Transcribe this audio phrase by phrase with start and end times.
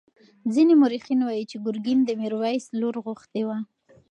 [0.53, 3.57] ځینې مورخین وایي چې ګرګین د میرویس لور غوښتې وه.